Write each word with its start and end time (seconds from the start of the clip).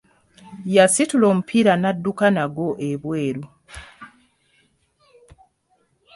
Yasitula 0.75 1.25
omupiira 1.31 1.73
n'adduka 1.77 2.25
nagwo 2.35 2.67
ebweru. 2.89 3.45